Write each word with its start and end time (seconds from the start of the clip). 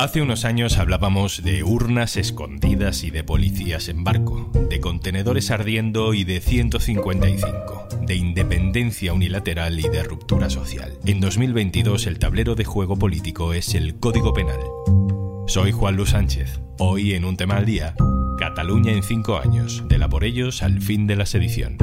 Hace 0.00 0.22
unos 0.22 0.46
años 0.46 0.78
hablábamos 0.78 1.42
de 1.42 1.62
urnas 1.62 2.16
escondidas 2.16 3.04
y 3.04 3.10
de 3.10 3.22
policías 3.22 3.90
en 3.90 4.02
barco, 4.02 4.50
de 4.70 4.80
contenedores 4.80 5.50
ardiendo 5.50 6.14
y 6.14 6.24
de 6.24 6.40
155, 6.40 7.86
de 8.06 8.14
independencia 8.14 9.12
unilateral 9.12 9.78
y 9.78 9.86
de 9.90 10.02
ruptura 10.02 10.48
social. 10.48 10.94
En 11.04 11.20
2022 11.20 12.06
el 12.06 12.18
tablero 12.18 12.54
de 12.54 12.64
juego 12.64 12.96
político 12.96 13.52
es 13.52 13.74
el 13.74 13.96
Código 13.96 14.32
Penal. 14.32 14.60
Soy 15.46 15.70
Juan 15.70 15.96
Luis 15.96 16.08
Sánchez. 16.08 16.62
Hoy 16.78 17.12
en 17.12 17.26
un 17.26 17.36
tema 17.36 17.58
al 17.58 17.66
día, 17.66 17.94
Cataluña 18.38 18.92
en 18.92 19.02
cinco 19.02 19.36
años, 19.36 19.84
de 19.86 19.98
la 19.98 20.08
por 20.08 20.24
ellos 20.24 20.62
al 20.62 20.80
fin 20.80 21.06
de 21.06 21.16
la 21.16 21.26
sedición. 21.26 21.76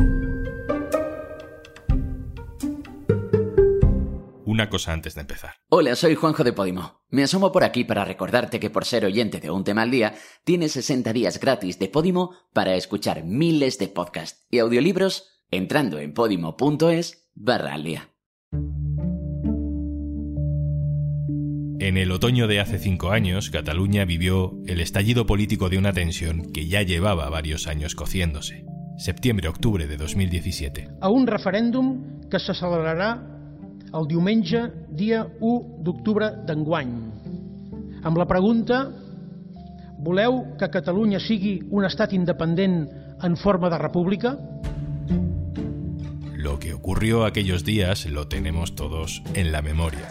Una 4.58 4.71
cosa 4.71 4.92
antes 4.92 5.14
de 5.14 5.21
empezar. 5.21 5.52
Hola, 5.70 5.96
soy 5.96 6.16
Juanjo 6.16 6.43
de 6.43 6.52
Podimo. 6.52 7.04
Me 7.11 7.21
asomo 7.21 7.52
por 7.52 7.64
aquí 7.64 7.84
para 7.84 8.06
recordarte 8.06 8.60
que 8.60 8.71
por 8.71 8.86
ser 8.86 9.06
oyente 9.06 9.39
de 9.39 9.52
un 9.52 9.64
tema 9.64 9.83
al 9.83 9.92
día, 9.92 10.16
tienes 10.46 10.71
60 10.71 11.14
días 11.14 11.39
gratis 11.39 11.78
de 11.78 11.89
Podimo 11.89 12.32
para 12.54 12.74
escuchar 12.74 13.24
miles 13.24 13.78
de 13.78 13.88
podcasts 13.88 14.47
y 14.50 14.57
audiolibros 14.57 15.30
entrando 15.52 16.00
en 16.00 16.11
podimo.es 16.16 17.30
barra 17.36 17.75
al 17.75 17.83
día. 17.83 18.10
En 21.80 21.96
el 21.96 22.11
otoño 22.11 22.47
de 22.47 22.60
hace 22.60 22.80
cinco 22.80 23.11
años, 23.11 23.52
Cataluña 23.52 24.05
vivió 24.05 24.58
el 24.66 24.82
estallido 24.82 25.28
político 25.28 25.69
de 25.69 25.78
una 25.78 25.94
tensión 25.94 26.52
que 26.52 26.68
ya 26.68 26.82
llevaba 26.82 27.30
varios 27.30 27.68
años 27.68 27.94
cociéndose. 27.94 28.66
Septiembre-octubre 28.97 29.86
de 29.86 29.97
2017. 29.97 30.89
A 31.00 31.10
un 31.10 31.28
referéndum 31.28 32.22
que 32.31 32.39
se 32.39 32.55
celebrará 32.55 33.36
el 33.94 34.08
diumenge, 34.08 34.67
dia 34.89 35.23
1 35.39 35.83
d'octubre 35.86 36.31
d'enguany, 36.47 36.95
amb 38.03 38.17
la 38.17 38.27
pregunta 38.27 38.88
¿Voleu 39.97 40.44
que 40.59 40.69
Catalunya 40.69 41.19
sigui 41.19 41.57
un 41.73 41.85
estat 41.88 42.13
independent 42.13 42.85
en 43.25 43.35
forma 43.35 43.69
de 43.73 43.79
república? 43.81 44.38
Lo 46.35 46.59
que 46.59 46.73
ocurrió 46.73 47.25
aquellos 47.25 47.66
días 47.66 48.05
lo 48.05 48.27
tenemos 48.27 48.75
todos 48.75 49.23
en 49.33 49.52
la 49.52 49.63
memoria. 49.63 50.07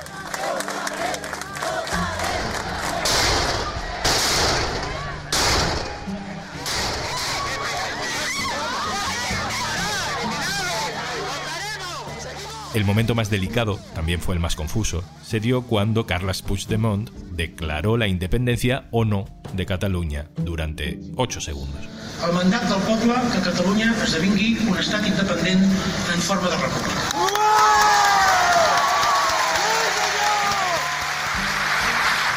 El 12.76 12.84
momento 12.84 13.14
más 13.14 13.30
delicado, 13.30 13.80
también 13.94 14.20
fue 14.20 14.34
el 14.34 14.40
más 14.40 14.54
confuso, 14.54 15.02
se 15.24 15.40
dio 15.40 15.62
cuando 15.62 16.04
Carles 16.04 16.42
Puigdemont 16.42 17.08
declaró 17.32 17.96
la 17.96 18.06
independencia 18.06 18.84
o 18.90 19.06
no 19.06 19.24
de 19.54 19.64
Cataluña 19.64 20.26
durante 20.36 21.00
8 21.16 21.40
segundos. 21.40 21.80
El 22.22 22.34
mandat 22.34 22.68
del 22.68 22.82
poble 22.82 23.14
que 23.32 23.40
Catalunya 23.40 23.94
esdevingui 24.04 24.58
un 24.68 24.76
estat 24.76 25.08
independent 25.08 25.64
en 25.64 26.20
forma 26.20 26.50
de 26.52 26.58
república. 26.60 27.00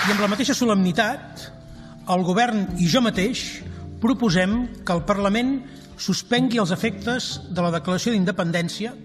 I 0.07 0.15
amb 0.15 0.23
la 0.23 0.31
mateixa 0.31 0.55
solemnitat, 0.55 1.49
el 2.15 2.23
govern 2.23 2.63
i 2.79 2.87
jo 2.87 3.03
mateix 3.03 3.43
proposem 3.99 4.85
que 4.87 4.95
el 4.95 5.03
Parlament 5.03 5.57
suspengui 5.99 6.63
els 6.63 6.71
efectes 6.71 7.41
de 7.51 7.59
la 7.59 7.75
declaració 7.75 8.15
d'independència 8.15 8.95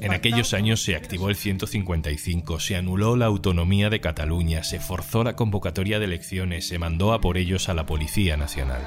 En 0.00 0.12
aquellos 0.12 0.54
años 0.54 0.82
se 0.82 0.94
activó 0.94 1.28
el 1.28 1.36
155, 1.36 2.60
se 2.60 2.76
anuló 2.76 3.16
la 3.16 3.26
autonomía 3.26 3.90
de 3.90 4.00
Cataluña, 4.00 4.62
se 4.62 4.78
forzó 4.78 5.24
la 5.24 5.34
convocatoria 5.34 5.98
de 5.98 6.04
elecciones, 6.04 6.68
se 6.68 6.78
mandó 6.78 7.12
a 7.12 7.20
por 7.20 7.36
ellos 7.36 7.68
a 7.68 7.74
la 7.74 7.84
Policía 7.84 8.36
Nacional. 8.36 8.80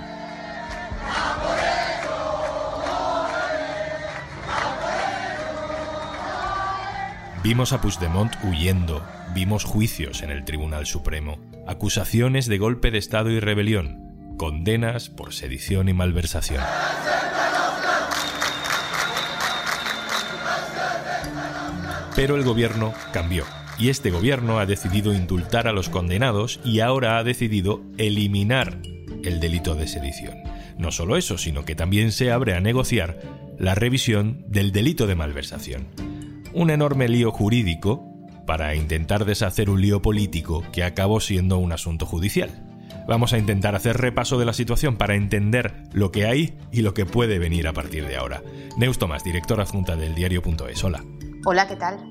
Vimos 7.43 7.73
a 7.73 7.81
Puigdemont 7.81 8.31
huyendo, 8.43 9.03
vimos 9.33 9.63
juicios 9.63 10.21
en 10.21 10.29
el 10.29 10.45
Tribunal 10.45 10.85
Supremo, 10.85 11.39
acusaciones 11.67 12.45
de 12.45 12.59
golpe 12.59 12.91
de 12.91 12.99
Estado 12.99 13.31
y 13.31 13.39
rebelión, 13.39 14.35
condenas 14.37 15.09
por 15.09 15.33
sedición 15.33 15.89
y 15.89 15.93
malversación. 15.93 16.63
Pero 22.21 22.35
el 22.35 22.43
gobierno 22.43 22.93
cambió. 23.11 23.45
Y 23.79 23.89
este 23.89 24.11
gobierno 24.11 24.59
ha 24.59 24.67
decidido 24.67 25.11
indultar 25.11 25.67
a 25.67 25.71
los 25.71 25.89
condenados 25.89 26.59
y 26.63 26.81
ahora 26.81 27.17
ha 27.17 27.23
decidido 27.23 27.81
eliminar 27.97 28.77
el 29.23 29.39
delito 29.39 29.73
de 29.73 29.87
sedición. 29.87 30.35
No 30.77 30.91
solo 30.91 31.17
eso, 31.17 31.39
sino 31.39 31.65
que 31.65 31.73
también 31.73 32.11
se 32.11 32.31
abre 32.31 32.53
a 32.53 32.59
negociar 32.59 33.19
la 33.57 33.73
revisión 33.73 34.45
del 34.47 34.71
delito 34.71 35.07
de 35.07 35.15
malversación. 35.15 35.87
Un 36.53 36.69
enorme 36.69 37.09
lío 37.09 37.31
jurídico 37.31 38.05
para 38.45 38.75
intentar 38.75 39.25
deshacer 39.25 39.71
un 39.71 39.81
lío 39.81 40.03
político 40.03 40.63
que 40.71 40.83
acabó 40.83 41.21
siendo 41.21 41.57
un 41.57 41.71
asunto 41.71 42.05
judicial. 42.05 42.51
Vamos 43.07 43.33
a 43.33 43.39
intentar 43.39 43.73
hacer 43.73 43.97
repaso 43.97 44.37
de 44.37 44.45
la 44.45 44.53
situación 44.53 44.95
para 44.95 45.15
entender 45.15 45.73
lo 45.91 46.11
que 46.11 46.27
hay 46.27 46.55
y 46.71 46.83
lo 46.83 46.93
que 46.93 47.07
puede 47.07 47.39
venir 47.39 47.67
a 47.67 47.73
partir 47.73 48.05
de 48.05 48.17
ahora. 48.17 48.43
Neus 48.77 48.99
Tomás, 48.99 49.23
directora 49.23 49.63
adjunta 49.63 49.95
del 49.95 50.13
diario.es. 50.13 50.83
Hola. 50.83 51.03
Hola, 51.43 51.67
¿qué 51.67 51.75
tal? 51.75 52.10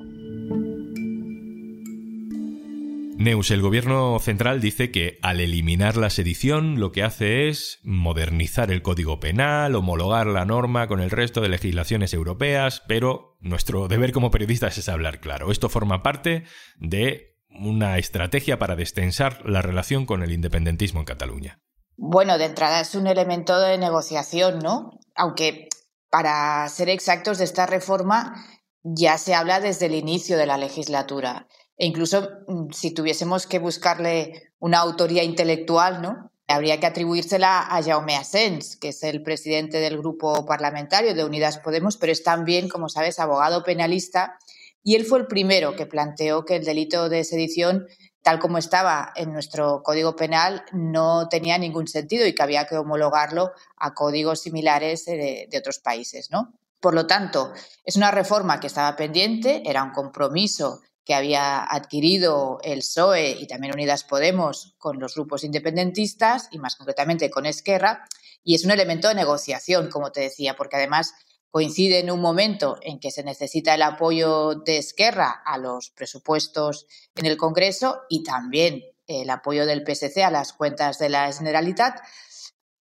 Neus, 3.21 3.51
el 3.51 3.61
gobierno 3.61 4.19
central 4.19 4.63
dice 4.63 4.91
que 4.91 5.19
al 5.21 5.41
eliminar 5.41 5.99
la 5.99 6.09
sedición 6.09 6.81
lo 6.81 6.91
que 6.91 7.03
hace 7.03 7.51
es 7.51 7.79
modernizar 7.83 8.71
el 8.71 8.81
código 8.81 9.21
penal, 9.21 9.75
homologar 9.75 10.27
la 10.27 10.47
norma 10.47 10.89
con 10.89 11.01
el 11.01 11.11
resto 11.11 11.43
de 11.43 11.51
legislaciones 11.51 12.15
europeas, 12.15 12.83
pero 12.89 13.37
nuestro 13.41 13.89
deber 13.89 14.13
como 14.13 14.31
periodistas 14.31 14.79
es 14.79 14.89
hablar 14.89 15.21
claro. 15.21 15.53
Esto 15.53 15.69
forma 15.69 16.03
parte 16.03 16.45
de 16.79 17.37
una 17.51 17.99
estrategia 17.99 18.59
para 18.59 18.75
destensar 18.75 19.45
la 19.45 19.61
relación 19.61 20.07
con 20.07 20.23
el 20.23 20.33
independentismo 20.33 21.01
en 21.01 21.05
Cataluña. 21.05 21.61
Bueno, 21.99 22.39
de 22.39 22.47
entrada 22.47 22.81
es 22.81 22.95
un 22.95 23.07
elemento 23.07 23.61
de 23.61 23.77
negociación, 23.77 24.61
¿no? 24.61 24.93
Aunque 25.15 25.69
para 26.09 26.67
ser 26.71 26.89
exactos 26.89 27.37
de 27.37 27.45
esta 27.45 27.67
reforma 27.67 28.47
ya 28.83 29.19
se 29.19 29.35
habla 29.35 29.61
desde 29.61 29.87
el 29.87 29.95
inicio 29.95 30.39
de 30.39 30.47
la 30.47 30.57
legislatura. 30.57 31.47
E 31.81 31.87
incluso 31.87 32.29
mm, 32.47 32.73
si 32.73 32.93
tuviésemos 32.93 33.47
que 33.47 33.59
buscarle 33.59 34.53
una 34.59 34.81
autoría 34.81 35.25
intelectual, 35.25 36.03
¿no? 36.03 36.31
Habría 36.47 36.79
que 36.79 36.85
atribuírsela 36.85 37.75
a 37.75 37.83
Jaume 37.83 38.17
Asens, 38.17 38.77
que 38.77 38.89
es 38.89 39.03
el 39.03 39.23
presidente 39.23 39.79
del 39.79 39.97
grupo 39.97 40.45
parlamentario 40.45 41.15
de 41.15 41.25
Unidas 41.25 41.57
Podemos, 41.57 41.97
pero 41.97 42.13
es 42.13 42.23
también, 42.23 42.69
como 42.69 42.91
sabes, 42.91 43.19
abogado 43.19 43.65
penalista. 43.65 44.37
Y 44.83 44.95
él 44.97 45.07
fue 45.07 45.21
el 45.21 45.27
primero 45.27 45.75
que 45.75 45.87
planteó 45.87 46.45
que 46.45 46.57
el 46.57 46.65
delito 46.67 47.09
de 47.09 47.25
sedición, 47.25 47.87
tal 48.21 48.41
como 48.41 48.59
estaba 48.59 49.15
en 49.17 49.33
nuestro 49.33 49.83
Código 49.83 50.17
Penal, 50.17 50.65
no 50.73 51.29
tenía 51.29 51.57
ningún 51.57 51.89
sentido 51.89 52.27
y 52.27 52.35
que 52.35 52.43
había 52.43 52.67
que 52.67 52.77
homologarlo 52.77 53.53
a 53.79 53.95
códigos 53.95 54.43
similares 54.43 55.07
de, 55.07 55.49
de 55.51 55.59
otros 55.59 55.79
países, 55.79 56.31
¿no? 56.31 56.53
Por 56.79 56.95
lo 56.95 57.07
tanto, 57.07 57.55
es 57.85 57.97
una 57.97 58.11
reforma 58.11 58.61
que 58.61 58.67
estaba 58.67 58.97
pendiente, 58.97 59.63
era 59.65 59.83
un 59.83 59.93
compromiso 59.93 60.81
que 61.11 61.15
había 61.17 61.65
adquirido 61.65 62.61
el 62.63 62.79
PSOE 62.79 63.33
y 63.33 63.49
también 63.49 63.75
Unidas 63.75 64.05
Podemos 64.05 64.77
con 64.79 65.01
los 65.01 65.17
grupos 65.17 65.43
independentistas 65.43 66.47
y 66.53 66.61
más 66.61 66.77
concretamente 66.77 67.31
con 67.31 67.47
Esquerra, 67.47 68.07
y 68.45 68.55
es 68.55 68.65
un 68.65 68.71
elemento 68.71 69.09
de 69.09 69.17
negociación, 69.17 69.91
como 69.91 70.13
te 70.13 70.21
decía, 70.21 70.55
porque 70.55 70.77
además 70.77 71.13
coincide 71.51 71.99
en 71.99 72.13
un 72.13 72.21
momento 72.21 72.79
en 72.83 73.01
que 73.01 73.11
se 73.11 73.25
necesita 73.25 73.75
el 73.75 73.83
apoyo 73.83 74.55
de 74.55 74.79
Esquerra 74.79 75.43
a 75.45 75.59
los 75.59 75.91
presupuestos 75.91 76.87
en 77.17 77.27
el 77.27 77.37
Congreso 77.37 78.03
y 78.09 78.23
también 78.23 78.85
el 79.09 79.31
apoyo 79.31 79.67
del 79.67 79.83
PSC 79.85 80.23
a 80.23 80.31
las 80.31 80.53
cuentas 80.53 81.01
de 81.01 81.09
la 81.09 81.33
Generalitat, 81.33 81.99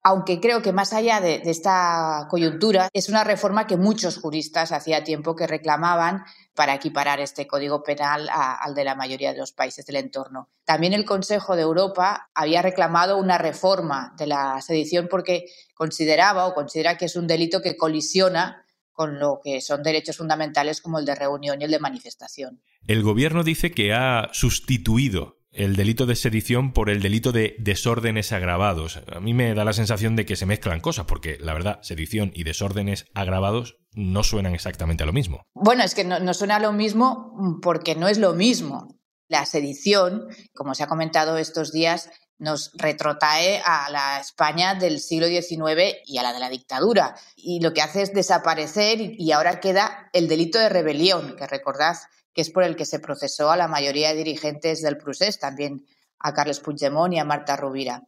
aunque 0.06 0.40
creo 0.40 0.62
que 0.62 0.72
más 0.72 0.94
allá 0.94 1.20
de, 1.20 1.42
esta 1.46 2.28
coyuntura, 2.30 2.90
es 2.94 3.10
una 3.10 3.24
reforma 3.24 3.66
que 3.66 3.76
muchos 3.76 4.18
juristas 4.20 4.72
hacía 4.72 5.04
tiempo 5.04 5.36
que 5.36 5.48
reclamaban 5.48 6.24
para 6.54 6.76
equiparar 6.76 7.20
este 7.20 7.48
código 7.48 7.82
penal 7.82 8.30
al 8.32 8.76
de 8.76 8.84
la 8.84 8.94
mayoría 8.94 9.34
de 9.34 9.40
los 9.40 9.52
países 9.52 9.84
del 9.88 9.96
entorno. 9.96 10.48
También 10.64 10.94
el 10.94 11.06
Consejo 11.06 11.56
de 11.56 11.64
Europa 11.64 12.30
había 12.36 12.62
reclamado 12.62 13.18
una 13.18 13.40
reforma 13.40 14.14
de 14.20 14.28
la 14.28 14.62
sedición 14.62 15.08
porque 15.10 15.46
consideraba 15.74 16.46
o 16.46 16.54
considera 16.54 17.00
que 17.00 17.06
es 17.06 17.16
un 17.16 17.26
delito 17.26 17.64
que 17.64 17.76
colisiona 17.76 18.64
con 18.92 19.18
lo 19.18 19.40
que 19.44 19.60
son 19.60 19.82
derechos 19.82 20.18
fundamentales 20.18 20.82
como 20.82 21.00
el 21.00 21.06
de 21.06 21.16
reunión 21.16 21.60
y 21.60 21.64
el 21.64 21.72
de 21.72 21.80
manifestación. 21.80 22.62
El 22.86 23.02
gobierno 23.02 23.44
dice 23.44 23.72
que 23.72 23.92
ha 23.92 24.30
sustituido 24.34 25.40
el 25.56 25.76
delito 25.76 26.06
de 26.06 26.16
sedición 26.16 26.74
por 26.74 26.90
el 26.90 27.02
delito 27.02 27.32
de 27.32 27.56
desórdenes 27.60 28.32
agravados. 28.32 29.00
A 29.14 29.20
mí 29.20 29.34
me 29.34 29.54
da 29.54 29.66
la 29.66 29.74
sensación 29.74 30.16
de 30.16 30.26
que 30.26 30.36
se 30.36 30.46
mezclan 30.46 30.82
cosas, 30.82 31.06
porque 31.06 31.38
la 31.40 31.54
verdad, 31.54 31.80
sedición 31.82 32.32
y 32.34 32.44
desórdenes 32.44 33.06
agravados 33.14 33.78
no 33.94 34.24
suenan 34.24 34.54
exactamente 34.54 35.04
a 35.04 35.06
lo 35.06 35.14
mismo. 35.14 35.44
Bueno, 35.54 35.84
es 35.84 35.96
que 35.96 36.04
no, 36.04 36.34
suena 36.34 36.58
a 36.58 36.60
lo 36.60 36.74
mismo 36.74 37.60
porque 37.62 37.96
no 37.96 38.08
es 38.08 38.18
lo 38.18 38.34
mismo. 38.34 39.00
La 39.28 39.46
sedición, 39.46 40.28
como 40.54 40.76
se 40.76 40.84
ha 40.84 40.88
comentado 40.88 41.38
estos 41.38 41.72
días, 41.72 42.10
nos 42.38 42.72
retrotrae 42.76 43.62
a 43.66 43.90
la 43.90 44.20
España 44.20 44.76
del 44.76 45.00
siglo 45.00 45.28
XIX 45.28 45.96
y 46.06 46.18
a 46.18 46.24
la 46.24 46.34
de 46.34 46.40
la 46.40 46.50
dictadura. 46.50 47.16
Y 47.36 47.62
lo 47.62 47.74
que 47.74 47.82
hace 47.82 48.02
es 48.02 48.14
desaparecer 48.14 49.00
y 49.00 49.32
ahora 49.32 49.60
queda 49.62 50.10
el 50.14 50.28
delito 50.28 50.60
de 50.60 50.70
rebelión, 50.70 51.36
que 51.38 51.48
recordad 51.48 51.96
que 52.36 52.42
es 52.42 52.52
por 52.52 52.64
el 52.64 52.76
que 52.76 52.86
se 52.86 53.00
procesó 53.00 53.50
a 53.50 53.58
la 53.58 53.70
mayoría 53.70 54.10
de 54.10 54.18
dirigentes 54.18 54.82
del 54.82 54.98
procés, 54.98 55.40
también 55.40 55.88
a 56.20 56.34
Carles 56.34 56.60
Puigdemont 56.60 57.14
y 57.14 57.18
a 57.18 57.24
Marta 57.24 57.56
Rovira. 57.56 58.04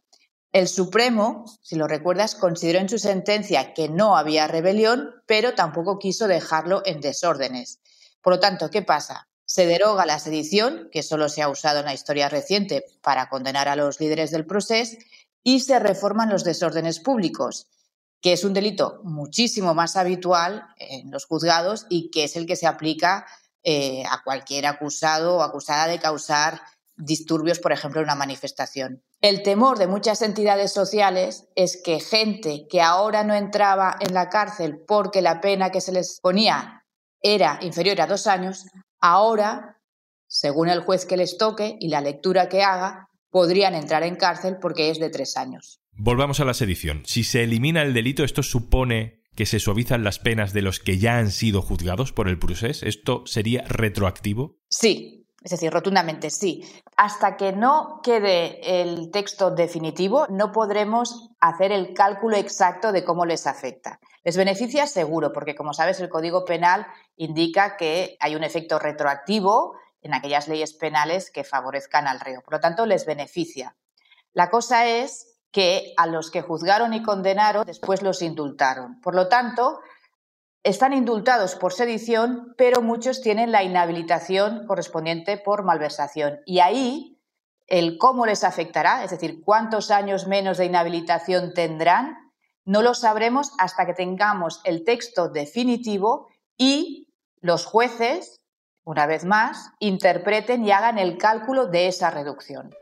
El 0.52 0.68
Supremo, 0.68 1.44
si 1.62 1.76
lo 1.76 1.88
recuerdas, 1.88 2.34
consideró 2.34 2.78
en 2.78 2.88
su 2.88 2.98
sentencia 2.98 3.72
que 3.72 3.88
no 3.88 4.16
había 4.16 4.46
rebelión, 4.46 5.14
pero 5.26 5.54
tampoco 5.54 5.98
quiso 5.98 6.28
dejarlo 6.28 6.82
en 6.84 7.00
desórdenes. 7.00 7.80
Por 8.20 8.34
lo 8.34 8.40
tanto, 8.40 8.70
¿qué 8.70 8.82
pasa? 8.82 9.28
Se 9.46 9.66
deroga 9.66 10.04
la 10.04 10.18
sedición, 10.18 10.88
que 10.92 11.02
solo 11.02 11.30
se 11.30 11.40
ha 11.40 11.48
usado 11.48 11.80
en 11.80 11.86
la 11.86 11.94
historia 11.94 12.28
reciente 12.28 12.84
para 13.00 13.30
condenar 13.30 13.68
a 13.68 13.76
los 13.76 13.98
líderes 13.98 14.30
del 14.30 14.46
proceso, 14.46 14.96
y 15.42 15.60
se 15.60 15.78
reforman 15.78 16.28
los 16.28 16.44
desórdenes 16.44 17.00
públicos, 17.00 17.68
que 18.20 18.34
es 18.34 18.44
un 18.44 18.52
delito 18.52 19.00
muchísimo 19.04 19.74
más 19.74 19.96
habitual 19.96 20.66
en 20.76 21.10
los 21.10 21.24
juzgados 21.24 21.86
y 21.88 22.10
que 22.10 22.24
es 22.24 22.36
el 22.36 22.46
que 22.46 22.56
se 22.56 22.66
aplica 22.66 23.26
eh, 23.62 24.04
a 24.10 24.22
cualquier 24.22 24.66
acusado 24.66 25.36
o 25.36 25.42
acusada 25.42 25.86
de 25.86 25.98
causar 25.98 26.60
disturbios, 26.96 27.58
por 27.58 27.72
ejemplo, 27.72 28.00
en 28.00 28.06
una 28.06 28.14
manifestación. 28.14 29.02
El 29.20 29.42
temor 29.42 29.78
de 29.78 29.86
muchas 29.86 30.22
entidades 30.22 30.72
sociales 30.72 31.48
es 31.54 31.80
que 31.82 32.00
gente 32.00 32.66
que 32.68 32.80
ahora 32.80 33.24
no 33.24 33.34
entraba 33.34 33.96
en 34.00 34.14
la 34.14 34.28
cárcel 34.28 34.80
porque 34.86 35.22
la 35.22 35.40
pena 35.40 35.70
que 35.70 35.80
se 35.80 35.92
les 35.92 36.20
ponía 36.20 36.84
era 37.20 37.58
inferior 37.62 38.00
a 38.00 38.06
dos 38.06 38.26
años, 38.26 38.66
ahora, 39.00 39.80
según 40.28 40.68
el 40.68 40.80
juez 40.80 41.04
que 41.04 41.16
les 41.16 41.36
toque 41.36 41.76
y 41.80 41.88
la 41.88 42.00
lectura 42.00 42.48
que 42.48 42.62
haga, 42.62 43.08
podrían 43.30 43.74
entrar 43.74 44.02
en 44.02 44.16
cárcel 44.16 44.56
porque 44.60 44.90
es 44.90 44.98
de 44.98 45.10
tres 45.10 45.36
años. 45.36 45.80
Volvamos 45.92 46.38
a 46.40 46.44
la 46.44 46.54
sedición. 46.54 47.02
Si 47.06 47.24
se 47.24 47.42
elimina 47.42 47.82
el 47.82 47.92
delito, 47.92 48.22
¿esto 48.22 48.42
supone 48.44 49.17
que 49.38 49.46
se 49.46 49.60
suavizan 49.60 50.02
las 50.02 50.18
penas 50.18 50.52
de 50.52 50.62
los 50.62 50.80
que 50.80 50.98
ya 50.98 51.18
han 51.18 51.30
sido 51.30 51.62
juzgados 51.62 52.12
por 52.12 52.26
el 52.26 52.40
procés? 52.40 52.82
¿Esto 52.82 53.22
sería 53.24 53.62
retroactivo? 53.68 54.56
Sí, 54.68 55.28
es 55.44 55.52
decir, 55.52 55.72
rotundamente 55.72 56.28
sí. 56.30 56.64
Hasta 56.96 57.36
que 57.36 57.52
no 57.52 58.00
quede 58.02 58.82
el 58.82 59.12
texto 59.12 59.52
definitivo, 59.52 60.26
no 60.28 60.50
podremos 60.50 61.30
hacer 61.38 61.70
el 61.70 61.94
cálculo 61.94 62.36
exacto 62.36 62.90
de 62.90 63.04
cómo 63.04 63.26
les 63.26 63.46
afecta. 63.46 64.00
Les 64.24 64.36
beneficia 64.36 64.88
seguro, 64.88 65.32
porque 65.32 65.54
como 65.54 65.72
sabes, 65.72 66.00
el 66.00 66.08
Código 66.08 66.44
Penal 66.44 66.88
indica 67.14 67.76
que 67.76 68.16
hay 68.18 68.34
un 68.34 68.42
efecto 68.42 68.80
retroactivo 68.80 69.76
en 70.02 70.14
aquellas 70.14 70.48
leyes 70.48 70.72
penales 70.72 71.30
que 71.30 71.44
favorezcan 71.44 72.08
al 72.08 72.18
reo. 72.18 72.42
Por 72.42 72.54
lo 72.54 72.60
tanto, 72.60 72.86
les 72.86 73.06
beneficia. 73.06 73.76
La 74.32 74.50
cosa 74.50 74.88
es 74.88 75.37
que 75.50 75.94
a 75.96 76.06
los 76.06 76.30
que 76.30 76.42
juzgaron 76.42 76.94
y 76.94 77.02
condenaron 77.02 77.64
después 77.66 78.02
los 78.02 78.22
indultaron. 78.22 79.00
Por 79.00 79.14
lo 79.14 79.28
tanto, 79.28 79.80
están 80.62 80.92
indultados 80.92 81.54
por 81.54 81.72
sedición, 81.72 82.54
pero 82.56 82.82
muchos 82.82 83.20
tienen 83.20 83.52
la 83.52 83.62
inhabilitación 83.62 84.66
correspondiente 84.66 85.38
por 85.38 85.64
malversación. 85.64 86.40
Y 86.44 86.60
ahí 86.60 87.18
el 87.66 87.98
cómo 87.98 88.26
les 88.26 88.44
afectará, 88.44 89.04
es 89.04 89.10
decir, 89.10 89.42
cuántos 89.44 89.90
años 89.90 90.26
menos 90.26 90.58
de 90.58 90.66
inhabilitación 90.66 91.54
tendrán, 91.54 92.16
no 92.64 92.82
lo 92.82 92.94
sabremos 92.94 93.52
hasta 93.58 93.86
que 93.86 93.94
tengamos 93.94 94.60
el 94.64 94.84
texto 94.84 95.28
definitivo 95.28 96.28
y 96.56 97.08
los 97.40 97.64
jueces, 97.64 98.40
una 98.84 99.06
vez 99.06 99.24
más, 99.24 99.70
interpreten 99.78 100.64
y 100.64 100.70
hagan 100.70 100.98
el 100.98 101.16
cálculo 101.18 101.66
de 101.66 101.88
esa 101.88 102.10
reducción. 102.10 102.74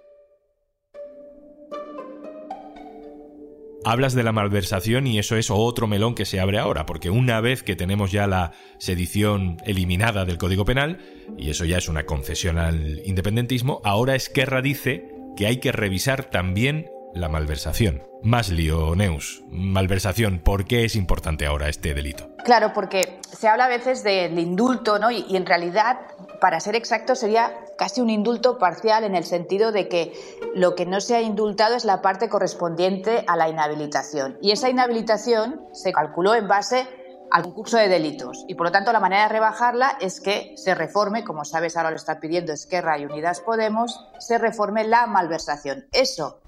Hablas 3.88 4.15
de 4.15 4.25
la 4.25 4.33
malversación 4.33 5.06
y 5.06 5.21
eso 5.21 5.37
es 5.37 5.49
otro 5.49 5.87
melón 5.87 6.17
que 6.17 6.25
se 6.25 6.41
abre 6.41 6.59
ahora, 6.59 6.87
porque 6.87 7.09
una 7.09 7.41
vez 7.41 7.62
que 7.62 7.77
tenemos 7.77 8.11
ya 8.11 8.27
la 8.27 8.50
sedición 8.79 9.59
eliminada 9.65 10.25
del 10.25 10.38
Código 10.38 10.65
Penal, 10.65 10.99
y 11.38 11.50
eso 11.50 11.65
ya 11.65 11.79
es 11.79 11.88
una 11.88 12.05
concesión 12.05 12.59
al 12.59 13.00
independentismo, 13.05 13.81
ahora 13.85 14.17
Esquerra 14.17 14.61
dice 14.61 15.09
que 15.37 15.47
hay 15.47 15.59
que 15.59 15.71
revisar 15.71 16.25
también 16.25 16.91
la 17.15 17.29
malversación. 17.29 18.03
Más 18.25 18.50
lío, 18.50 18.97
Neus. 18.97 19.44
Malversación, 19.50 20.41
¿por 20.41 20.65
qué 20.65 20.85
es 20.85 20.97
importante 20.97 21.47
ahora 21.47 21.69
este 21.69 21.94
delito? 21.94 22.29
Claro, 22.44 22.73
porque 22.75 23.21
se 23.23 23.47
habla 23.47 23.67
a 23.67 23.69
veces 23.69 24.03
del 24.03 24.37
indulto, 24.37 24.99
¿no? 24.99 25.12
Y, 25.12 25.37
en 25.37 25.47
realidad, 25.47 26.00
para 26.41 26.59
ser 26.59 26.75
exacto, 26.75 27.15
sería 27.15 27.53
casi 27.76 28.00
un 28.00 28.11
indulto 28.11 28.58
parcial 28.58 29.05
en 29.05 29.14
el 29.14 29.25
sentido 29.25 29.73
de 29.73 29.88
que 29.88 30.12
lo 30.55 30.75
que 30.75 30.87
no 30.87 31.00
se 31.00 31.14
ha 31.14 31.23
indultado 31.23 31.75
es 31.75 31.84
la 31.84 32.02
parte 32.02 32.28
correspondiente 32.28 33.25
a 33.26 33.37
la 33.37 33.49
inhabilitación. 33.49 34.38
Y 34.40 34.52
esa 34.52 34.70
inhabilitación 34.70 35.61
se 35.73 35.93
calculó 35.93 36.34
en 36.34 36.49
base 36.49 36.87
al 37.31 37.43
concurso 37.43 37.76
de 37.76 37.88
delitos. 37.88 38.44
Y 38.49 38.55
por 38.55 38.67
lo 38.67 38.73
tanto, 38.73 38.93
la 38.93 39.00
manera 39.00 39.23
de 39.23 39.28
rebajarla 39.28 39.99
es 40.00 40.20
que 40.20 40.55
se 40.56 40.75
reforme, 40.75 41.25
como 41.25 41.44
sabes, 41.44 41.76
ahora 41.76 41.90
lo 41.90 41.96
está 41.96 42.20
pidiendo 42.20 42.52
Esquerra 42.52 42.99
y 42.99 43.05
Unidas 43.05 43.40
Podemos, 43.40 44.06
se 44.19 44.38
reforme 44.38 44.84
la 44.84 45.06
malversación. 45.06 45.87
Eso 45.93 46.40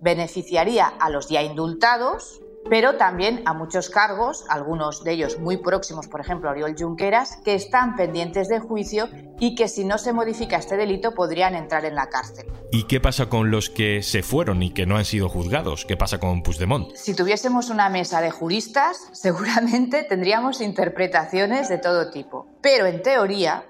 beneficiaría 0.00 0.86
a 0.86 1.10
los 1.10 1.28
ya 1.28 1.42
indultados, 1.42 2.40
pero 2.68 2.96
también 2.96 3.42
a 3.44 3.52
muchos 3.52 3.90
cargos, 3.90 4.44
algunos 4.48 5.04
de 5.04 5.12
ellos 5.12 5.38
muy 5.38 5.56
próximos, 5.56 6.08
por 6.08 6.20
ejemplo, 6.20 6.48
a 6.48 6.52
Oriol 6.52 6.74
Junqueras, 6.78 7.38
que 7.44 7.54
están 7.54 7.96
pendientes 7.96 8.48
de 8.48 8.60
juicio 8.60 9.08
y 9.38 9.54
que 9.54 9.68
si 9.68 9.84
no 9.84 9.98
se 9.98 10.12
modifica 10.12 10.56
este 10.56 10.76
delito 10.76 11.14
podrían 11.14 11.54
entrar 11.54 11.84
en 11.84 11.94
la 11.94 12.08
cárcel. 12.08 12.46
¿Y 12.72 12.84
qué 12.84 13.00
pasa 13.00 13.26
con 13.26 13.50
los 13.50 13.70
que 13.70 14.02
se 14.02 14.22
fueron 14.22 14.62
y 14.62 14.70
que 14.70 14.86
no 14.86 14.96
han 14.96 15.04
sido 15.04 15.28
juzgados? 15.28 15.84
¿Qué 15.84 15.96
pasa 15.96 16.18
con 16.18 16.42
Puigdemont? 16.42 16.94
Si 16.94 17.14
tuviésemos 17.14 17.70
una 17.70 17.88
mesa 17.88 18.20
de 18.20 18.30
juristas, 18.30 19.08
seguramente 19.12 20.04
tendríamos 20.04 20.60
interpretaciones 20.60 21.68
de 21.68 21.78
todo 21.78 22.10
tipo. 22.10 22.48
Pero 22.62 22.86
en 22.86 23.02
teoría, 23.02 23.64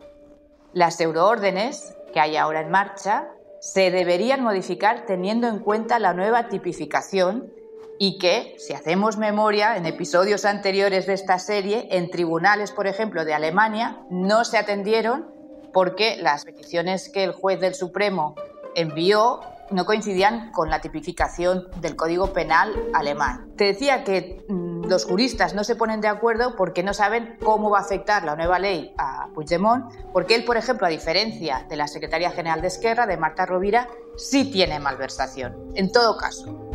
las 0.72 1.00
euroórdenes 1.00 1.94
que 2.12 2.20
hay 2.20 2.36
ahora 2.36 2.60
en 2.60 2.70
marcha 2.70 3.28
se 3.60 3.90
deberían 3.90 4.42
modificar 4.42 5.06
teniendo 5.06 5.48
en 5.48 5.58
cuenta 5.58 5.98
la 5.98 6.14
nueva 6.14 6.48
tipificación 6.48 7.52
y 7.98 8.18
que, 8.18 8.54
si 8.58 8.72
hacemos 8.72 9.16
memoria, 9.16 9.76
en 9.76 9.86
episodios 9.86 10.44
anteriores 10.44 11.06
de 11.06 11.14
esta 11.14 11.38
serie, 11.38 11.88
en 11.90 12.10
tribunales, 12.10 12.72
por 12.72 12.86
ejemplo, 12.86 13.24
de 13.24 13.34
Alemania, 13.34 14.02
no 14.10 14.44
se 14.44 14.58
atendieron 14.58 15.26
porque 15.72 16.16
las 16.16 16.44
peticiones 16.44 17.08
que 17.08 17.24
el 17.24 17.32
juez 17.32 17.60
del 17.60 17.74
Supremo 17.74 18.34
envió 18.74 19.40
no 19.70 19.84
coincidían 19.84 20.52
con 20.52 20.70
la 20.70 20.80
tipificación 20.80 21.68
del 21.80 21.96
Código 21.96 22.32
Penal 22.32 22.72
alemán. 22.94 23.52
Te 23.56 23.64
decía 23.64 24.04
que 24.04 24.44
mm, 24.48 24.84
los 24.84 25.04
juristas 25.04 25.54
no 25.54 25.64
se 25.64 25.76
ponen 25.76 26.00
de 26.00 26.08
acuerdo 26.08 26.54
porque 26.56 26.82
no 26.82 26.94
saben 26.94 27.36
cómo 27.42 27.70
va 27.70 27.78
a 27.78 27.82
afectar 27.82 28.24
la 28.24 28.36
nueva 28.36 28.58
ley 28.58 28.94
a 28.96 29.28
Puigdemont, 29.34 29.92
porque 30.12 30.34
él, 30.34 30.44
por 30.44 30.56
ejemplo, 30.56 30.86
a 30.86 30.90
diferencia 30.90 31.66
de 31.68 31.76
la 31.76 31.88
secretaria 31.88 32.30
general 32.30 32.60
de 32.60 32.68
Esquerra, 32.68 33.06
de 33.06 33.16
Marta 33.16 33.46
Rovira, 33.46 33.88
sí 34.16 34.50
tiene 34.50 34.78
malversación. 34.78 35.72
En 35.74 35.90
todo 35.90 36.16
caso, 36.16 36.65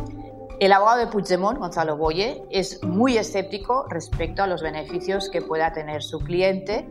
el 0.60 0.72
abogado 0.72 0.98
de 0.98 1.06
Puigdemont, 1.08 1.58
Gonzalo 1.58 1.96
Boye, 1.96 2.44
es 2.50 2.82
muy 2.82 3.16
escéptico 3.18 3.86
respecto 3.88 4.42
a 4.42 4.46
los 4.46 4.62
beneficios 4.62 5.28
que 5.28 5.42
pueda 5.42 5.72
tener 5.72 6.02
su 6.02 6.20
cliente 6.20 6.86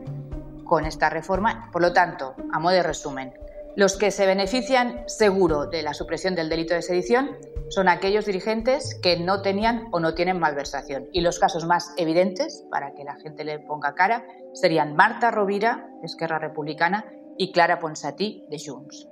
con 0.65 0.85
esta 0.85 1.09
reforma. 1.09 1.69
Por 1.71 1.81
lo 1.81 1.93
tanto, 1.93 2.35
a 2.51 2.59
modo 2.59 2.73
de 2.73 2.83
resumen, 2.83 3.33
los 3.75 3.95
que 3.95 4.11
se 4.11 4.25
benefician 4.25 5.03
seguro 5.07 5.65
de 5.65 5.81
la 5.81 5.93
supresión 5.93 6.35
del 6.35 6.49
delito 6.49 6.73
de 6.73 6.81
sedición 6.81 7.37
son 7.69 7.87
aquellos 7.87 8.25
dirigentes 8.25 8.99
que 9.01 9.17
no 9.17 9.41
tenían 9.41 9.87
o 9.91 10.01
no 10.01 10.13
tienen 10.13 10.39
malversación. 10.39 11.07
Y 11.13 11.21
los 11.21 11.39
casos 11.39 11.65
más 11.65 11.93
evidentes, 11.95 12.65
para 12.69 12.93
que 12.93 13.05
la 13.05 13.15
gente 13.15 13.45
le 13.45 13.59
ponga 13.59 13.95
cara, 13.95 14.25
serían 14.53 14.95
Marta 14.95 15.31
Rovira, 15.31 15.87
de 16.01 16.07
Esquerra 16.07 16.37
Republicana, 16.37 17.05
y 17.37 17.53
Clara 17.53 17.79
Ponsatí, 17.79 18.45
de 18.49 18.57
Junts. 18.59 19.10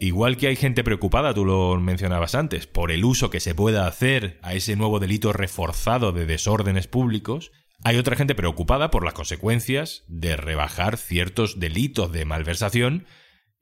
Igual 0.00 0.36
que 0.36 0.46
hay 0.46 0.56
gente 0.56 0.84
preocupada, 0.84 1.34
tú 1.34 1.44
lo 1.44 1.76
mencionabas 1.80 2.36
antes, 2.36 2.66
por 2.68 2.92
el 2.92 3.04
uso 3.04 3.30
que 3.30 3.40
se 3.40 3.54
pueda 3.54 3.86
hacer 3.86 4.38
a 4.42 4.54
ese 4.54 4.76
nuevo 4.76 5.00
delito 5.00 5.32
reforzado 5.32 6.12
de 6.12 6.24
desórdenes 6.24 6.86
públicos, 6.86 7.50
hay 7.84 7.96
otra 7.96 8.16
gente 8.16 8.34
preocupada 8.34 8.90
por 8.90 9.04
las 9.04 9.14
consecuencias 9.14 10.04
de 10.06 10.36
rebajar 10.36 10.96
ciertos 10.96 11.58
delitos 11.58 12.12
de 12.12 12.24
malversación 12.24 13.06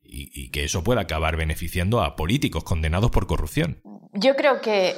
y, 0.03 0.51
que 0.51 0.65
eso 0.65 0.85
pueda 0.85 1.03
acabar 1.03 1.37
beneficiando 1.37 2.03
a 2.03 2.17
políticos 2.17 2.65
condenados 2.65 3.11
por 3.11 3.27
corrupción. 3.27 3.81
Yo 4.13 4.37
creo 4.37 4.61
que 4.61 4.95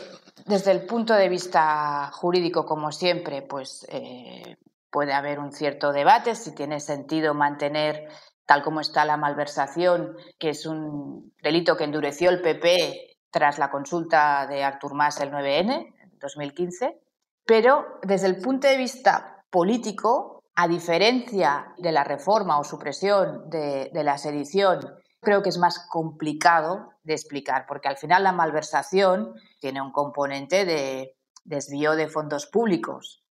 desde 0.46 0.72
el 0.72 0.86
punto 0.86 1.14
de 1.14 1.28
vista 1.28 2.10
jurídico, 2.12 2.66
como 2.66 2.92
siempre, 2.92 3.42
pues 3.42 3.86
eh, 3.90 4.56
puede 4.90 5.12
haber 5.12 5.38
un 5.38 5.52
cierto 5.52 5.92
debate 5.92 6.34
si 6.34 6.54
tiene 6.54 6.80
sentido 6.80 7.32
mantener 7.32 8.08
tal 8.48 8.62
como 8.62 8.80
está 8.80 9.04
la 9.04 9.18
malversación, 9.18 10.16
que 10.38 10.48
es 10.48 10.64
un 10.64 11.34
delito 11.42 11.76
que 11.76 11.84
endureció 11.84 12.30
el 12.30 12.40
PP 12.40 13.18
tras 13.30 13.58
la 13.58 13.70
consulta 13.70 14.46
de 14.46 14.64
Artur 14.64 14.94
Mas 14.94 15.20
el 15.20 15.30
9N 15.30 15.94
en 16.02 16.18
2015, 16.18 16.98
pero 17.44 17.84
desde 18.02 18.26
el 18.26 18.40
punto 18.40 18.66
de 18.66 18.78
vista 18.78 19.44
político 19.50 20.42
A 20.60 20.66
diferencia 20.66 21.72
de 21.78 21.92
la 21.92 22.02
reforma 22.02 22.58
o 22.58 22.64
supresión 22.64 23.48
de, 23.48 23.90
de 23.92 24.02
la 24.02 24.18
sedición, 24.18 24.80
creo 25.20 25.40
que 25.40 25.50
es 25.50 25.58
más 25.58 25.86
complicado 25.88 26.94
de 27.04 27.14
explicar, 27.14 27.64
porque 27.68 27.86
al 27.86 27.96
final 27.96 28.24
la 28.24 28.32
malversación 28.32 29.34
tiene 29.60 29.80
un 29.80 29.92
componente 29.92 30.64
de 30.64 31.14
desvío 31.44 31.94
de 31.94 32.08
fondos 32.08 32.46
públicos. 32.46 33.22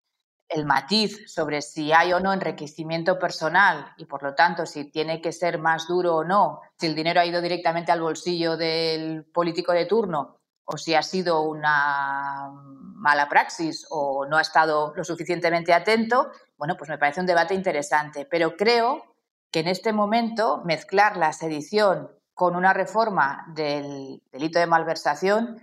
El 0.49 0.65
matiz 0.65 1.25
sobre 1.26 1.61
si 1.61 1.93
hay 1.93 2.12
o 2.12 2.21
no 2.21 2.33
enriquecimiento 2.33 3.19
personal 3.19 3.93
y 3.97 4.05
por 4.05 4.23
lo 4.23 4.35
tanto 4.35 4.65
si 4.65 4.91
tiene 4.91 5.21
que 5.21 5.33
ser 5.33 5.59
más 5.59 5.88
duro 5.88 6.17
o 6.17 6.25
no, 6.25 6.61
si 6.79 6.87
el 6.87 6.95
dinero 6.95 7.21
ha 7.21 7.26
ido 7.26 7.43
directamente 7.43 7.91
al 7.91 8.00
bolsillo 8.00 8.57
del 8.57 9.25
político 9.25 9.73
de 9.73 9.87
turno 9.87 10.37
o 10.65 10.76
si 10.76 10.95
ha 10.95 11.03
sido 11.03 11.43
una 11.43 12.50
mala 12.53 13.29
praxis 13.29 13.87
o 13.91 14.26
no 14.26 14.37
ha 14.37 14.43
estado 14.43 14.93
lo 14.97 15.05
suficientemente 15.05 15.73
atento, 15.73 16.31
bueno, 16.57 16.76
pues 16.76 16.91
me 16.91 16.99
parece 16.99 17.21
un 17.21 17.26
debate 17.26 17.55
interesante. 17.55 18.26
Pero 18.29 18.57
creo 18.57 19.17
que 19.50 19.61
en 19.61 19.69
este 19.69 19.93
momento 19.93 20.62
mezclar 20.65 21.17
la 21.17 21.33
sedición 21.33 22.11
con 22.35 22.57
una 22.57 22.73
reforma 22.73 23.47
del 23.55 24.23
delito 24.31 24.59
de 24.59 24.67
malversación 24.67 25.59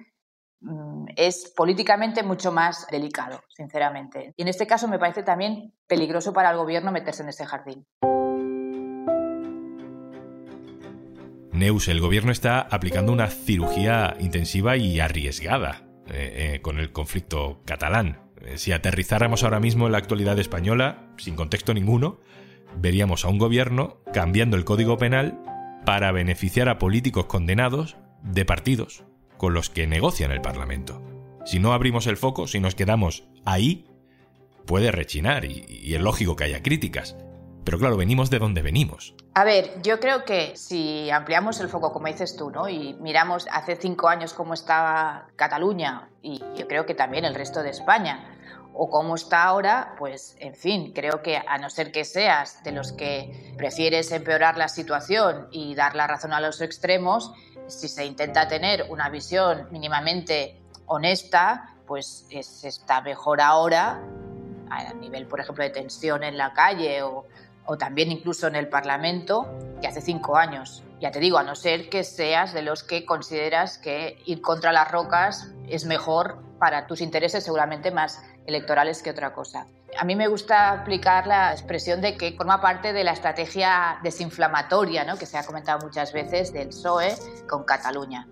es 1.15 1.53
políticamente 1.55 2.23
mucho 2.23 2.51
más 2.51 2.87
delicado, 2.89 3.43
sinceramente. 3.49 4.33
Y 4.35 4.41
en 4.41 4.47
este 4.47 4.67
caso 4.67 4.87
me 4.87 4.99
parece 4.99 5.23
también 5.23 5.73
peligroso 5.87 6.33
para 6.33 6.51
el 6.51 6.57
gobierno 6.57 6.91
meterse 6.91 7.23
en 7.23 7.29
ese 7.29 7.45
jardín. 7.45 7.85
Neus, 11.51 11.87
el 11.87 12.01
gobierno 12.01 12.31
está 12.31 12.61
aplicando 12.61 13.11
una 13.11 13.27
cirugía 13.27 14.15
intensiva 14.19 14.75
y 14.75 14.99
arriesgada 14.99 15.83
eh, 16.07 16.55
eh, 16.55 16.61
con 16.61 16.79
el 16.79 16.91
conflicto 16.91 17.61
catalán. 17.63 18.31
Eh, 18.41 18.57
si 18.57 18.71
aterrizáramos 18.71 19.43
ahora 19.43 19.59
mismo 19.59 19.85
en 19.85 19.91
la 19.91 19.99
actualidad 19.99 20.39
española, 20.39 21.13
sin 21.17 21.35
contexto 21.35 21.73
ninguno, 21.73 22.19
veríamos 22.75 23.23
a 23.23 23.29
un 23.29 23.37
gobierno 23.37 24.01
cambiando 24.13 24.57
el 24.57 24.65
código 24.65 24.97
penal 24.97 25.39
para 25.85 26.11
beneficiar 26.11 26.69
a 26.69 26.79
políticos 26.79 27.25
condenados 27.25 27.97
de 28.23 28.45
partidos 28.45 29.03
con 29.43 29.53
los 29.53 29.69
que 29.69 29.87
negocian 29.87 30.31
el 30.31 30.39
Parlamento. 30.39 31.01
Si 31.43 31.59
no 31.59 31.73
abrimos 31.73 32.07
el 32.07 32.15
foco, 32.15 32.47
si 32.47 32.61
nos 32.61 32.75
quedamos 32.75 33.25
ahí, 33.43 33.85
puede 34.65 34.89
rechinar 34.89 35.43
y, 35.43 35.65
y 35.67 35.95
es 35.95 36.01
lógico 36.01 36.37
que 36.37 36.45
haya 36.45 36.63
críticas. 36.63 37.17
Pero 37.65 37.77
claro, 37.77 37.97
venimos 37.97 38.29
de 38.29 38.39
donde 38.39 38.61
venimos. 38.61 39.15
A 39.33 39.43
ver, 39.43 39.81
yo 39.81 39.99
creo 39.99 40.23
que 40.23 40.55
si 40.55 41.09
ampliamos 41.09 41.59
el 41.59 41.67
foco, 41.67 41.91
como 41.91 42.07
dices 42.07 42.37
tú, 42.37 42.51
¿no? 42.51 42.69
y 42.69 42.93
miramos 43.01 43.45
hace 43.51 43.75
cinco 43.75 44.07
años 44.07 44.33
cómo 44.33 44.53
estaba 44.53 45.27
Cataluña 45.35 46.07
y 46.21 46.41
yo 46.55 46.65
creo 46.69 46.85
que 46.85 46.95
también 46.95 47.25
el 47.25 47.35
resto 47.35 47.63
de 47.63 47.71
España, 47.71 48.32
o 48.73 48.89
cómo 48.89 49.15
está 49.15 49.43
ahora, 49.43 49.95
pues 49.97 50.35
en 50.39 50.55
fin, 50.55 50.93
creo 50.93 51.21
que 51.21 51.37
a 51.37 51.57
no 51.57 51.69
ser 51.69 51.91
que 51.91 52.05
seas 52.05 52.63
de 52.63 52.71
los 52.71 52.91
que 52.91 53.53
prefieres 53.57 54.11
empeorar 54.11 54.57
la 54.57 54.67
situación 54.67 55.47
y 55.51 55.75
dar 55.75 55.95
la 55.95 56.07
razón 56.07 56.33
a 56.33 56.41
los 56.41 56.59
extremos, 56.61 57.31
si 57.67 57.87
se 57.87 58.05
intenta 58.05 58.47
tener 58.47 58.87
una 58.89 59.09
visión 59.09 59.67
mínimamente 59.71 60.59
honesta, 60.87 61.75
pues 61.85 62.25
es, 62.29 62.63
está 62.63 63.01
mejor 63.01 63.41
ahora 63.41 64.01
a 64.69 64.93
nivel, 64.93 65.27
por 65.27 65.39
ejemplo, 65.39 65.63
de 65.63 65.69
tensión 65.69 66.23
en 66.23 66.37
la 66.37 66.53
calle 66.53 67.03
o 67.03 67.25
también 67.77 68.11
incluso 68.11 68.47
en 68.47 68.55
el 68.55 68.67
Parlamento 68.67 69.47
que 69.79 69.87
hace 69.87 70.01
cinco 70.01 70.35
años. 70.35 70.83
Ya 70.99 71.11
te 71.11 71.19
digo, 71.19 71.37
a 71.37 71.43
no 71.43 71.55
ser 71.55 71.89
que 71.89 72.03
seas 72.03 72.53
de 72.53 72.61
los 72.61 72.83
que 72.83 73.05
consideras 73.05 73.77
que 73.77 74.21
ir 74.25 74.41
contra 74.41 74.71
las 74.71 74.89
rocas 74.89 75.51
es 75.67 75.85
mejor 75.85 76.41
para 76.59 76.87
tus 76.87 77.01
intereses, 77.01 77.43
seguramente 77.43 77.91
más 77.91 78.23
electorales 78.45 79.01
que 79.01 79.09
otra 79.09 79.33
cosa. 79.33 79.67
A 79.97 80.05
mí 80.05 80.15
me 80.15 80.27
gusta 80.27 80.71
aplicar 80.71 81.27
la 81.27 81.51
expresión 81.51 82.01
de 82.01 82.17
que 82.17 82.31
forma 82.33 82.59
parte 82.61 82.93
de 82.93 83.03
la 83.03 83.11
estrategia 83.11 83.99
desinflamatoria, 84.03 85.03
¿no? 85.03 85.17
que 85.17 85.25
se 85.25 85.37
ha 85.37 85.45
comentado 85.45 85.85
muchas 85.85 86.13
veces, 86.13 86.51
del 86.51 86.69
PSOE 86.69 87.15
con 87.47 87.63
Cataluña. 87.63 88.27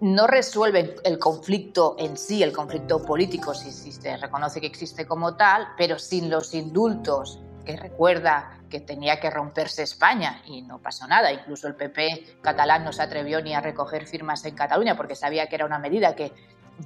No 0.00 0.26
resuelve 0.26 0.96
el 1.04 1.18
conflicto 1.18 1.96
en 1.98 2.16
sí, 2.16 2.42
el 2.42 2.52
conflicto 2.52 3.02
político, 3.02 3.54
si, 3.54 3.72
se 3.72 4.16
reconoce 4.18 4.60
que 4.60 4.66
existe 4.66 5.06
como 5.06 5.36
tal, 5.36 5.68
pero 5.76 5.98
sin 5.98 6.30
los 6.30 6.52
indultos 6.52 7.40
que 7.64 7.76
recuerda 7.76 8.60
que 8.68 8.80
tenía 8.80 9.18
que 9.18 9.30
romperse 9.30 9.82
España 9.82 10.42
y 10.44 10.62
no 10.62 10.80
pasó 10.80 11.06
nada. 11.06 11.32
Incluso 11.32 11.66
el 11.66 11.74
PP 11.74 12.38
catalán 12.42 12.84
no 12.84 12.92
se 12.92 13.02
atrevió 13.02 13.40
ni 13.40 13.54
a 13.54 13.60
recoger 13.60 14.06
firmas 14.06 14.44
en 14.44 14.54
Cataluña 14.54 14.96
porque 14.96 15.16
sabía 15.16 15.48
que 15.48 15.56
era 15.56 15.66
una 15.66 15.78
medida 15.78 16.14
que 16.14 16.32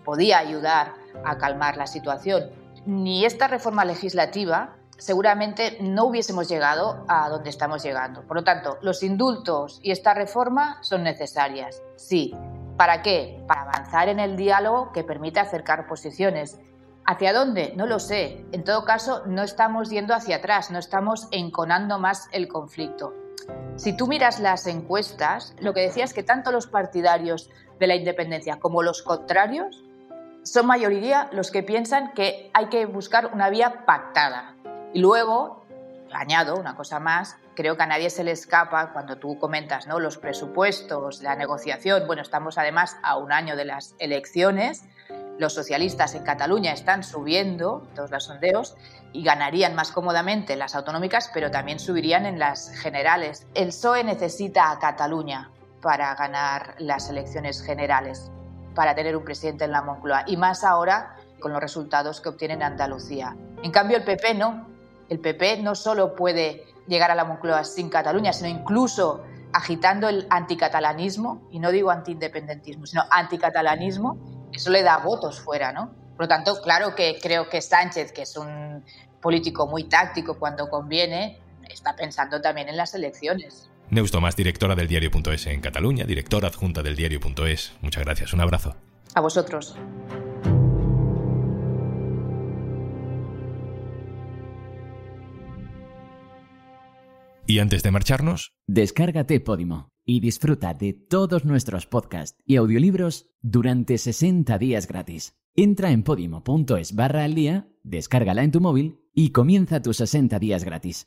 podía 0.05 0.39
ayudar 0.39 0.95
a 1.25 1.39
calmar 1.39 1.77
la 1.77 1.87
situación. 1.87 2.51
Ni 2.87 3.25
esta 3.25 3.49
reforma 3.49 3.85
legislativa 3.85 4.77
seguramente 4.97 5.79
no 5.81 6.05
hubiésemos 6.05 6.49
llegado 6.49 7.05
a 7.09 7.29
donde 7.29 7.51
estamos 7.51 7.83
llegando. 7.83 8.23
Por 8.23 8.37
lo 8.37 8.45
tanto, 8.45 8.79
los 8.83 9.03
indultos 9.03 9.81
y 9.83 9.91
esta 9.91 10.15
reforma 10.15 10.79
son 10.83 11.03
necesarias. 11.03 11.83
Sí. 11.97 12.35
¿Para 12.77 13.03
qué? 13.03 13.43
Para 13.47 13.63
avanzar 13.63 14.09
en 14.09 14.21
el 14.21 14.37
diálogo 14.37 14.93
que 14.93 15.05
permita 15.05 15.43
acercar 15.43 15.87
posiciones 15.87 16.59
¿Hacia 17.11 17.33
dónde? 17.33 17.73
No 17.77 17.87
lo 17.87 17.99
sé. 17.99 18.45
En 18.53 18.63
todo 18.63 18.85
caso, 18.85 19.23
no 19.27 19.43
estamos 19.43 19.91
yendo 19.91 20.15
hacia 20.15 20.37
atrás, 20.37 20.71
no 20.71 20.79
estamos 20.79 21.29
enconando 21.33 21.99
más 21.99 22.29
el 22.33 22.47
conflicto. 22.47 23.15
Si 23.77 23.97
tú 23.97 24.07
miras 24.07 24.41
las 24.41 24.67
encuestas, 24.67 25.55
lo 25.61 25.73
que 25.73 25.81
decía 25.81 26.05
es 26.05 26.15
que 26.15 26.23
tanto 26.23 26.53
los 26.53 26.67
partidarios 26.67 27.51
de 27.79 27.87
la 27.87 27.95
independencia 27.95 28.59
como 28.59 28.83
los 28.83 29.03
contrarios 29.03 29.85
son 30.43 30.67
mayoría 30.67 31.29
los 31.33 31.51
que 31.51 31.63
piensan 31.63 32.13
que 32.13 32.51
hay 32.55 32.67
que 32.67 32.87
buscar 32.87 33.31
una 33.33 33.51
vía 33.51 33.85
pactada. 33.87 34.55
Y 34.93 35.01
luego, 35.01 35.65
añado 36.13 36.57
una 36.57 36.77
cosa 36.77 36.99
más, 36.99 37.37
creo 37.55 37.77
que 37.77 37.83
a 37.83 37.87
nadie 37.87 38.11
se 38.11 38.25
le 38.25 38.33
escapa 38.33 38.93
cuando 38.93 39.17
tú 39.19 39.39
comentas 39.39 39.87
¿no? 39.87 40.01
los 40.01 40.19
presupuestos, 40.19 41.23
la 41.23 41.37
negociación. 41.37 42.07
Bueno, 42.07 42.23
estamos 42.23 42.59
además 42.59 42.97
a 43.03 43.17
un 43.17 43.33
año 43.33 43.57
de 43.57 43.65
las 43.65 43.95
elecciones 43.99 44.83
los 45.41 45.55
socialistas 45.55 46.15
en 46.15 46.23
Cataluña 46.23 46.73
están 46.73 47.03
subiendo, 47.03 47.89
todos 47.95 48.11
los 48.11 48.25
sondeos, 48.25 48.77
y 49.13 49.23
ganarían 49.23 49.75
más 49.75 49.93
cómodamente 49.93 50.57
las 50.57 50.75
autonómicas, 50.75 51.31
pero 51.33 51.51
también 51.51 51.79
subirían 51.79 52.27
en 52.27 52.39
las 52.39 52.71
generales. 52.71 53.47
El 53.55 53.69
PSOE 53.69 54.05
necesita 54.05 54.71
a 54.71 54.79
Cataluña 54.79 55.51
para 55.83 56.15
ganar 56.15 56.75
las 56.79 57.09
elecciones 57.09 57.63
generales, 57.63 58.31
para 58.75 58.95
tener 58.95 59.17
un 59.17 59.25
presidente 59.25 59.65
en 59.65 59.73
la 59.73 59.83
Moncloa, 59.83 60.25
y 60.27 60.37
más 60.37 60.65
ahora 60.65 61.17
con 61.41 61.53
los 61.53 61.61
resultados 61.61 62.21
que 62.21 62.29
obtiene 62.29 62.55
en 62.55 62.63
Andalucía. 62.63 63.35
En 63.63 63.73
cambio, 63.73 63.97
el 63.97 64.05
PP 64.05 64.35
no. 64.35 64.69
El 65.09 65.19
PP 65.19 65.63
no 65.63 65.75
solo 65.75 66.15
puede 66.15 66.65
llegar 66.87 67.11
a 67.11 67.15
la 67.15 67.25
Moncloa 67.25 67.65
sin 67.65 67.89
Cataluña, 67.89 68.33
sino 68.33 68.49
incluso 68.49 69.25
agitando 69.53 70.09
el 70.09 70.27
anticatalanismo, 70.31 71.49
y 71.51 71.59
no 71.59 71.73
digo 71.73 71.91
antiindependentismo, 71.91 72.87
sino 72.87 73.03
anticatalanismo, 73.11 74.19
eso 74.53 74.71
le 74.71 74.83
da 74.83 74.99
votos 74.99 75.41
fuera, 75.41 75.73
¿no? 75.73 76.00
Por 76.21 76.27
lo 76.27 76.37
tanto, 76.37 76.61
claro 76.61 76.95
que 76.95 77.19
creo 77.19 77.49
que 77.49 77.63
Sánchez, 77.63 78.13
que 78.13 78.21
es 78.21 78.37
un 78.37 78.85
político 79.23 79.67
muy 79.67 79.85
táctico 79.85 80.39
cuando 80.39 80.69
conviene, 80.69 81.39
está 81.67 81.97
pensando 81.97 82.43
también 82.43 82.69
en 82.69 82.77
las 82.77 82.95
elecciones. 82.95 83.71
Neus 83.89 84.11
Tomás, 84.11 84.37
directora 84.37 84.75
del 84.75 84.87
diario.es 84.87 85.47
en 85.47 85.63
Cataluña, 85.63 86.05
directora 86.05 86.49
adjunta 86.49 86.83
del 86.83 86.95
diario.es. 86.95 87.73
Muchas 87.81 88.05
gracias, 88.05 88.35
un 88.35 88.43
abrazo. 88.43 88.77
A 89.15 89.23
vosotros. 89.23 89.79
Y 97.47 97.61
antes 97.61 97.83
de 97.83 97.91
marcharnos, 97.93 98.53
descárgate 98.67 99.41
Podimo 99.41 99.89
y 100.11 100.19
disfruta 100.19 100.75
de 100.75 100.93
todos 100.93 101.45
nuestros 101.45 101.87
podcasts 101.87 102.37
y 102.45 102.57
audiolibros 102.57 103.27
durante 103.43 103.97
60 103.97 104.59
días 104.59 104.89
gratis. 104.89 105.37
Entra 105.55 105.93
en 105.93 106.03
podimo.es 106.03 106.97
barra 106.97 107.23
al 107.23 107.37
día, 107.37 107.69
descárgala 107.85 108.43
en 108.43 108.51
tu 108.51 108.61
móvil 108.61 108.99
y 109.15 109.31
comienza 109.31 109.81
tus 109.81 109.99
60 109.99 110.41
días 110.41 110.65
gratis. 110.65 111.07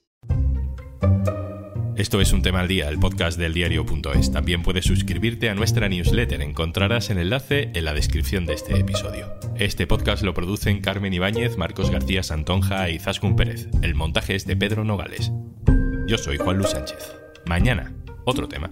Esto 1.98 2.22
es 2.22 2.32
un 2.32 2.44
tema 2.44 2.62
al 2.62 2.70
día, 2.70 2.88
el 2.88 2.98
podcast 2.98 3.38
del 3.38 3.54
diario.es. 3.54 4.32
También 4.32 4.64
puedes 4.64 4.86
suscribirte 4.86 5.50
a 5.50 5.54
nuestra 5.54 5.90
newsletter. 5.90 6.42
Encontrarás 6.42 7.10
el 7.10 7.18
enlace 7.18 7.72
en 7.76 7.84
la 7.84 7.94
descripción 7.94 8.46
de 8.46 8.54
este 8.54 8.80
episodio. 8.80 9.28
Este 9.58 9.86
podcast 9.86 10.24
lo 10.24 10.34
producen 10.34 10.80
Carmen 10.80 11.14
Ibáñez, 11.14 11.58
Marcos 11.58 11.92
García 11.92 12.24
Santonja 12.24 12.90
y 12.90 13.00
Zascun 13.00 13.36
Pérez. 13.36 13.68
El 13.82 13.96
montaje 13.96 14.36
es 14.36 14.48
de 14.48 14.56
Pedro 14.56 14.86
Nogales. 14.86 15.34
Yo 16.08 16.18
soy 16.18 16.38
Juan 16.38 16.58
Luis 16.58 16.70
Sánchez. 16.70 17.18
Mañana, 17.46 17.94
otro 18.26 18.48
tema. 18.48 18.72